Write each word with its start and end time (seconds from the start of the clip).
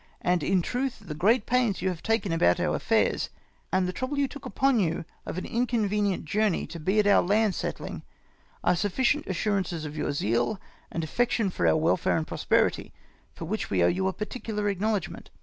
And, 0.23 0.41
in 0.41 0.63
truth, 0.63 1.03
the 1.05 1.13
great 1.13 1.45
pains 1.45 1.79
you 1.83 1.89
have 1.89 2.01
taken 2.01 2.31
about 2.31 2.59
our 2.59 2.75
affairs, 2.75 3.29
and 3.71 3.87
the 3.87 3.93
trouble 3.93 4.17
you 4.17 4.27
took 4.27 4.47
upon 4.47 4.79
you 4.79 5.05
of 5.27 5.37
an 5.37 5.45
inconvenient 5.45 6.25
journey 6.25 6.65
to 6.73 6.79
be 6.79 6.97
at 6.97 7.05
our 7.05 7.21
land 7.21 7.53
settling, 7.53 8.01
are 8.63 8.75
sufficient 8.75 9.27
assurances 9.27 9.85
of 9.85 9.95
yom 9.95 10.11
zeal 10.11 10.59
and 10.91 11.03
affection 11.03 11.51
for 11.51 11.67
our 11.67 11.77
welfare 11.77 12.17
and 12.17 12.25
prosperity, 12.25 12.91
for 13.35 13.45
which 13.45 13.69
we 13.69 13.83
owe 13.83 13.87
you 13.87 14.07
a 14.07 14.13
particular 14.13 14.69
acknowledgment. 14.69 15.29